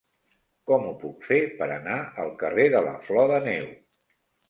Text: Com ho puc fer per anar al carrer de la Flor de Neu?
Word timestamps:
Com 0.71 0.87
ho 0.87 0.93
puc 1.03 1.27
fer 1.27 1.39
per 1.61 1.69
anar 1.77 1.99
al 2.25 2.35
carrer 2.43 2.69
de 2.79 2.85
la 2.91 2.99
Flor 3.09 3.33
de 3.37 3.43
Neu? 3.51 3.73